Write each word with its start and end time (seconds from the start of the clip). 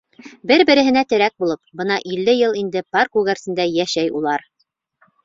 Бер-береһенә 0.51 1.01
терәк 1.11 1.35
булып, 1.43 1.59
бына 1.81 1.97
илле 2.13 2.33
йыл 2.39 2.57
инде 2.63 2.81
пар 2.97 3.13
күгәрсендәй 3.19 3.77
йәшәй 3.83 4.11
улар. 4.23 4.47